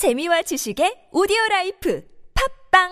[0.00, 2.00] 재미와 지식의 오디오 라이프
[2.72, 2.88] 팟빵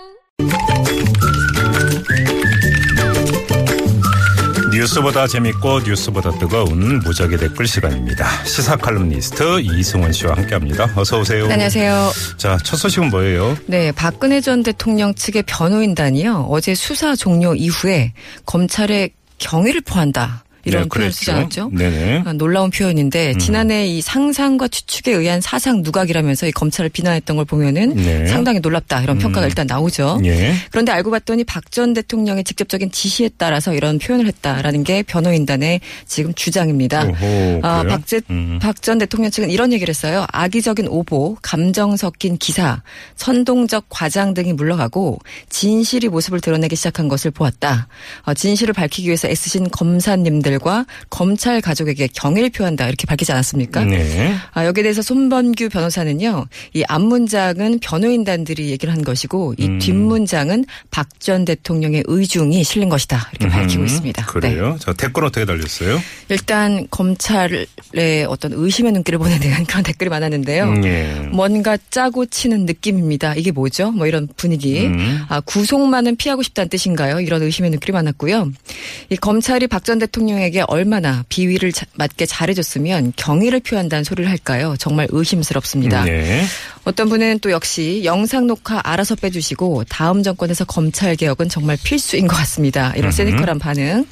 [4.74, 8.44] 뉴스보다 재밌고 뉴스보다 뜨거운 무적의 댓글 시간입니다.
[8.44, 10.92] 시사 칼럼니스트 이승원 씨와 함께합니다.
[10.96, 11.46] 어서 오세요.
[11.46, 12.10] 네, 안녕하세요.
[12.36, 13.56] 자, 첫 소식은 뭐예요?
[13.64, 16.48] 네, 박근혜 전 대통령 측의 변호인단이요.
[16.50, 18.12] 어제 수사 종료 이후에
[18.44, 19.08] 검찰에
[19.38, 20.44] 경의를 표한다.
[20.64, 21.12] 이런 네, 표현을.
[21.12, 21.70] 쓰지 않았죠?
[21.72, 22.22] 네네.
[22.26, 23.38] 아, 놀라운 표현인데 음.
[23.38, 28.26] 지난해 이 상상과 추측에 의한 사상누각이라면서 이 검찰을 비난했던 걸 보면은 네.
[28.26, 29.48] 상당히 놀랍다 이런 평가가 음.
[29.48, 30.20] 일단 나오죠.
[30.24, 30.54] 예.
[30.70, 36.32] 그런데 알고 봤더니 박 전 대통령의 직접적인 지시에 따라서 이런 표현을 했다라는 게 변호인단의 지금
[36.34, 37.04] 주장입니다.
[37.04, 37.84] 오호, 아?
[37.84, 38.58] 박제, 음.
[38.60, 40.24] 박 대통령 측은 이런 얘기를 했어요.
[40.32, 42.82] 악의적인 오보, 감정 섞인 기사,
[43.16, 45.18] 선동적 과장 등이 물러가고
[45.50, 47.86] 진실이 모습을 드러내기 시작한 것을 보았다.
[48.22, 53.84] 어, 진실을 밝히기 위해서 애쓰신 검사님들 과 검찰 가족에게 경의를 표한다 이렇게 밝히지 않았습니까?
[53.84, 54.34] 네.
[54.54, 59.78] 아, 여기에 대해서 손범규 변호사는요, 이 앞문장은 변호인단들이 얘기를 한 것이고, 이 음.
[59.78, 63.28] 뒷문장은 박 전 대통령의 의중이 실린 것이다.
[63.32, 64.22] 이렇게 밝히고 음, 있습니다.
[64.22, 64.32] 네.
[64.32, 64.76] 그래요?
[64.78, 66.00] 자, 댓글 어떻게 달렸어요?
[66.28, 67.66] 일단 검찰의
[68.28, 70.64] 어떤 의심의 눈길을 보내는 그런 댓글이 많았는데요.
[70.64, 71.28] 음, 예.
[71.32, 73.34] 뭔가 짜고 치는 느낌입니다.
[73.34, 73.90] 이게 뭐죠?
[73.90, 74.86] 뭐 이런 분위기.
[74.86, 75.24] 음.
[75.28, 77.20] 아, 구속만은 피하고 싶다는 뜻인가요?
[77.20, 78.52] 이런 의심의 눈길이 많았고요.
[79.10, 84.74] 이 검찰이 박 전 대통령 에게 얼마나 비위를 자- 맞게 잘해줬으면 경의를 표한다는 소리를 할까요?
[84.78, 86.04] 정말 의심스럽습니다.
[86.04, 86.44] 네.
[86.84, 92.36] 어떤 분은 또 역시 영상 녹화 알아서 빼주시고 다음 정권에서 검찰 개혁은 정말 필수인 것
[92.36, 92.90] 같습니다.
[92.94, 93.16] 이런 음흠.
[93.16, 94.06] 세니컬한 반응.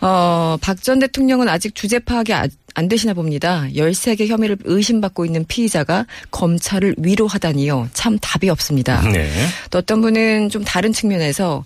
[0.00, 3.66] 어, 박 전 대통령은 아직 주제 파악이 아- 안 되시나 봅니다.
[3.74, 7.88] 13개 혐의를 의심받고 있는 피의자가 검찰을 위로하다니요.
[7.92, 9.00] 참 답이 없습니다.
[9.02, 9.30] 네.
[9.70, 11.64] 또 어떤 분은 좀 다른 측면에서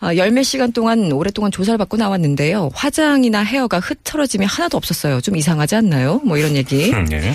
[0.00, 2.68] 아, 열몇 시간 동안 오랫동안 조사를 받고 나왔는데요.
[2.74, 5.22] 화장이나 헤어가 흐트러짐이 하나도 없었어요.
[5.22, 6.20] 좀 이상하지 않나요?
[6.24, 6.92] 뭐 이런 얘기.
[6.92, 7.32] 음, 예.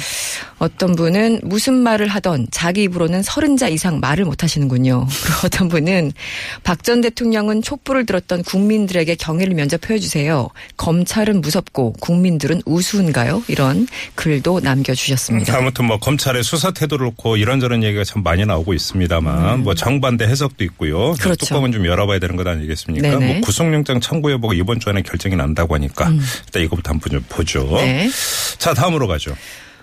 [0.60, 5.08] 어떤 분은 무슨 말을 하던 자기 입으로는 서른 자 이상 말을 못 하시는군요.
[5.24, 6.12] 그리고 어떤 분은
[6.64, 10.50] 박 전 대통령은 촛불을 들었던 국민들에게 경의를 면접해 주세요.
[10.78, 13.44] 검찰은 무섭고 국민들은 우스운 가요?
[13.48, 15.58] 이런 글도 남겨주셨습니다.
[15.58, 20.64] 아무튼 뭐 검찰의 수사 태도를 놓고 이런저런 얘기가 참 많이 나오고 있습니다만 뭐 정반대 해석도
[20.66, 21.12] 있고요.
[21.12, 21.16] 음.
[21.16, 21.46] 그렇죠.
[21.46, 23.10] 뚜껑은 좀 열어봐야 되는 것 아니겠습니까?
[23.10, 23.26] 네네.
[23.26, 23.32] 음.
[23.34, 26.10] 뭐 구속영장 청구 여부가 이번 주 안에 결정이 난다고 하니까
[26.46, 27.68] 일단 이거부터 한번 좀 보죠.
[27.76, 28.10] 네.
[28.58, 29.36] 자 다음으로 가죠.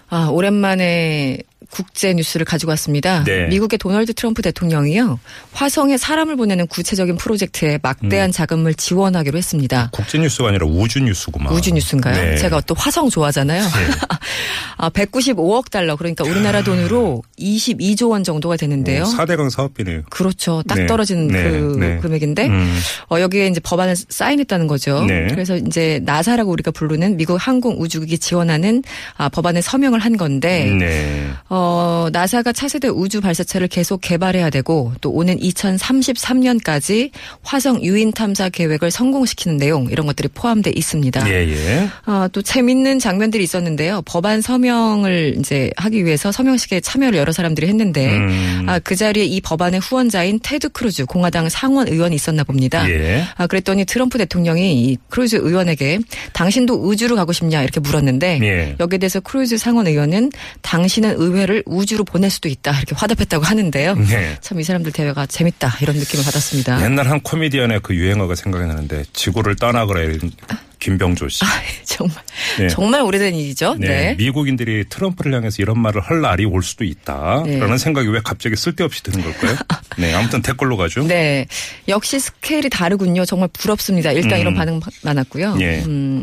[0.09, 1.39] 아, 오랜만에
[1.71, 3.25] 국제 뉴스를 가지고 왔습니다.
[3.25, 3.47] 네.
[3.49, 5.19] 미국의 도널드 트럼프 대통령이요.
[5.53, 9.91] 화성에 사람을 보내는 구체적인 프로젝트에 막대한 자금을 지원하기로 했습니다.
[9.93, 11.53] 국제 뉴스가 아니라 우주 뉴스구만.
[11.53, 12.15] 우주 뉴스인가요?
[12.15, 12.37] 네.
[12.37, 13.63] 제가 또 화성 좋아하잖아요.
[14.79, 19.05] 아, 195억 달러 그러니까 우리나라 돈으로 22조 원 정도가 되는데요.
[19.05, 20.03] 4대강 사업비네요.
[20.11, 20.63] 그렇죠.
[20.69, 20.87] 딱 네.
[20.87, 21.43] 떨어지는 네.
[21.43, 21.99] 그 네.
[21.99, 22.79] 금액인데 음.
[23.11, 25.05] 어, 여기에 이제 법안을 사인했다는 거죠.
[25.05, 25.29] 네.
[25.31, 28.83] 그래서 이제 나사라고 우리가 부르는 미국 항공 우주국이 지원하는
[29.17, 31.31] 아, 법안에 서명을 한 건데 네.
[31.59, 37.11] 어, 나사가 차세대 우주 발사체를 계속 개발해야 되고 또 오는 2033년까지
[37.43, 41.31] 화성 유인 탐사 계획을 성공시키는 내용 이런 것들이 포함돼 있습니다.
[41.31, 41.89] 예, 예.
[42.05, 44.03] 아, 또 재밌는 장면들이 있었는데요.
[44.05, 48.67] 법안 서명을 이제 하기 위해서 서명식에 참여를 여러 사람들이 했는데 음.
[48.67, 52.87] 아, 그 자리에 이 법안의 후원자인 테드 크루즈 공화당 상원 의원이 있었나 봅니다.
[52.91, 53.25] 예.
[53.35, 56.01] 아, 그랬더니 트럼프 대통령이 이 크루즈 의원에게
[56.35, 58.77] 당신도 우주로 가고 싶냐 이렇게 물었는데 예.
[58.79, 63.95] 여기에 대해서 크루즈 상원 의원은 당신은 의회 를 우주로 보낼 수도 있다 이렇게 화답했다고 하는데요.
[63.95, 64.37] 네.
[64.41, 66.83] 참 이 사람들 대화가 재밌다 이런 느낌을 받았습니다.
[66.83, 70.33] 옛날 한 코미디언의 그 유행어가 생각이 나는데 지구를 떠나거라 이런
[70.81, 71.45] 김병조 씨.
[71.85, 72.17] 정말
[72.59, 72.69] 네.
[72.69, 73.77] 정말 오래된 일이죠.
[73.79, 73.87] 네.
[73.89, 74.15] 네.
[74.17, 77.43] 미국인들이 트럼프를 향해서 이런 말을 할 날이 올 수도 있다.
[77.47, 77.59] 네.
[77.59, 79.57] 라는 생각이 왜 갑자기 쓸데없이 드는 걸까요?
[79.99, 80.13] 네.
[80.15, 81.07] 아무튼 댓글로 가죠.
[81.07, 81.47] 네.
[81.89, 83.25] 역시 스케일이 다르군요.
[83.25, 84.13] 정말 부럽습니다.
[84.13, 84.41] 일단 음.
[84.41, 85.57] 이런 반응 많았고요.
[85.61, 85.83] 예.
[85.87, 86.23] 음,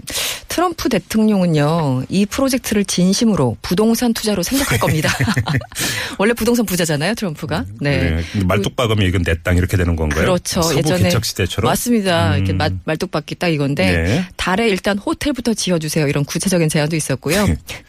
[0.53, 5.09] 트럼프 대통령은요, 이 프로젝트를 진심으로 부동산 투자로 생각할 겁니다.
[6.19, 7.65] 원래 부동산 부자잖아요, 트럼프가.
[7.81, 8.11] 네.
[8.11, 8.23] 네.
[8.31, 10.21] 근데 말뚝박으면 이건 내 땅 이렇게 되는 건가요?
[10.21, 10.61] 그렇죠.
[10.77, 11.69] 예전에 개척 시대처럼.
[11.69, 12.37] 맞습니다.
[12.37, 12.57] 이렇게 음.
[12.57, 14.25] 말, 말뚝박기 딱 이건데 네.
[14.37, 16.07] 달에 일단 호텔부터 지어주세요.
[16.07, 17.45] 이런 구체적인 제안도 있었고요.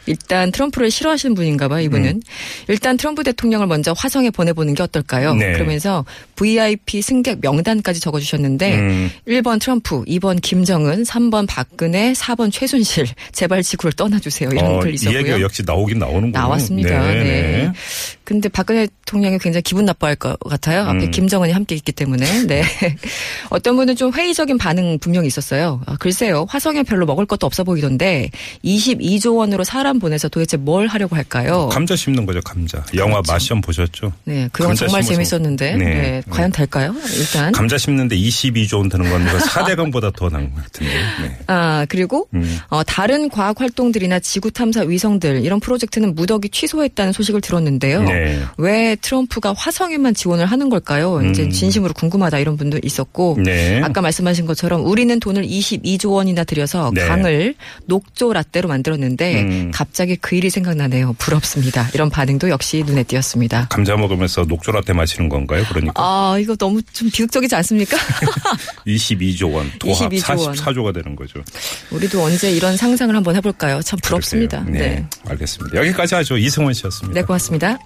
[0.06, 2.22] 일단 트럼프를 싫어하시는 분인가 봐 이분은.
[2.68, 5.34] 일단 트럼프 대통령을 먼저 화성에 보내보는 게 어떨까요?
[5.34, 5.52] 네.
[5.52, 9.10] 그러면서 VIP 승객 명단까지 적어주셨는데 음.
[9.28, 13.08] 1번 트럼프, 2번 김정은, 3번 박근혜, 4번 최순실.
[13.32, 14.48] 제발 지구를 떠나주세요.
[14.52, 15.18] 이런 어, 글이 있었고요.
[15.18, 16.38] 얘기가 역시 나오긴 나오는군요.
[16.38, 17.00] 나왔습니다.
[17.12, 17.72] 네.
[18.22, 20.82] 근데 박근혜 대통령이 굉장히 기분 나빠할 것 같아요.
[20.82, 21.10] 앞에 음.
[21.10, 22.46] 김정은이 함께 있기 때문에.
[22.46, 22.62] 네.
[23.50, 25.80] 어떤 분은 좀 회의적인 반응 분명히 있었어요.
[25.86, 26.46] 아, 글쎄요.
[26.48, 28.30] 화성에 별로 먹을 것도 없어 보이던데
[28.64, 31.68] 22조 원으로 사람 보내서 도대체 뭘 하려고 할까요?
[31.70, 32.84] 감자 심는 거죠, 감자.
[32.94, 34.12] 영화 마시험 보셨죠?
[34.24, 34.48] 네.
[34.52, 35.02] 그건 정말.
[35.02, 35.76] 재밌었는데.
[35.76, 35.84] 네.
[35.84, 36.22] 네.
[36.30, 36.94] 과연 될까요?
[37.16, 37.52] 일단.
[37.52, 40.92] 감자 심는데 22조 원 드는 건 이거 4대강보다 더 나은 것 같은데.
[41.22, 41.38] 네.
[41.46, 42.43] 아, 그리고 음.
[42.68, 48.02] 어, 다른 과학 활동들이나 지구 탐사 위성들 이런 프로젝트는 무더기 취소했다는 소식을 들었는데요.
[48.02, 48.14] 네.
[48.24, 48.42] 네.
[48.58, 51.20] 왜 트럼프가 화성에만 지원을 하는 걸까요?
[51.30, 51.50] 이제 음.
[51.50, 53.80] 진심으로 궁금하다 이런 분도 있었고 네.
[53.82, 57.06] 아까 말씀하신 것처럼 우리는 돈을 22조 원이나 들여서 네.
[57.06, 57.54] 강을
[57.86, 59.70] 녹조 라떼로 만들었는데 음.
[59.74, 61.14] 갑자기 그 일이 생각나네요.
[61.18, 61.88] 부럽습니다.
[61.94, 63.68] 이런 반응도 역시 눈에 띄었습니다.
[63.70, 65.64] 감자 먹으면서 녹조 라떼 마시는 건가요?
[65.68, 67.96] 그러니까 아, 이거 너무 좀 비극적이지 않습니까?
[68.86, 70.54] 22조 원, 도합 22조 원.
[70.54, 71.42] 44조가 되는 거죠.
[71.90, 73.80] 우리도 언제 이런 상상을 한번 해볼까요?
[73.82, 74.64] 참 부럽습니다.
[74.64, 74.86] 그러세요.
[74.88, 75.76] 네, 알겠습니다.
[75.78, 76.36] 여기까지 하죠.
[76.36, 77.20] 이승원 씨였습니다.
[77.20, 77.78] 네, 고맙습니다.